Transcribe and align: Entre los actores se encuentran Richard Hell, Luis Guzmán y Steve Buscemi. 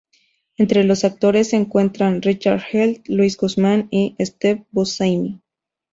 Entre 0.57 0.83
los 0.83 1.03
actores 1.05 1.49
se 1.51 1.57
encuentran 1.57 2.23
Richard 2.23 2.63
Hell, 2.73 3.03
Luis 3.05 3.37
Guzmán 3.37 3.87
y 3.91 4.15
Steve 4.19 4.65
Buscemi. 4.71 5.39